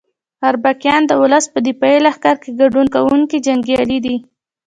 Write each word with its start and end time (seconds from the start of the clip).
اربکیان 0.49 1.01
د 1.07 1.11
ولس 1.21 1.45
په 1.53 1.59
دفاعي 1.67 1.99
لښکر 2.05 2.35
کې 2.43 2.51
ګډون 2.61 2.87
کوونکي 2.95 3.37
جنګیالي 3.47 3.99
دي. 4.05 4.15